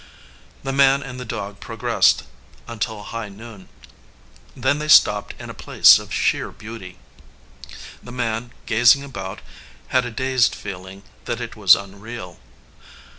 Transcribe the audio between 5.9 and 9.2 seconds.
of sheer beauty. The man, gazing